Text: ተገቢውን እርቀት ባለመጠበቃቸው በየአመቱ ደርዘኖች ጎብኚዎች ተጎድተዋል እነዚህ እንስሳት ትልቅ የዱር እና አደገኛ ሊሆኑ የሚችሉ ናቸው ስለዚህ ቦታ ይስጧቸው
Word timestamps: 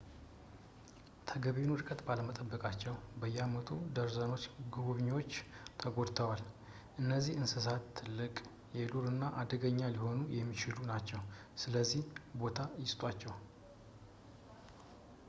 ተገቢውን 1.29 1.73
እርቀት 1.73 1.99
ባለመጠበቃቸው 2.05 2.93
በየአመቱ 3.21 3.67
ደርዘኖች 3.97 4.43
ጎብኚዎች 4.75 5.29
ተጎድተዋል 5.81 6.41
እነዚህ 7.01 7.37
እንስሳት 7.41 7.83
ትልቅ 7.99 8.33
የዱር 8.79 9.05
እና 9.13 9.23
አደገኛ 9.41 9.81
ሊሆኑ 9.97 10.19
የሚችሉ 10.39 10.79
ናቸው 10.93 11.21
ስለዚህ 11.65 12.01
ቦታ 12.43 12.59
ይስጧቸው 12.85 13.35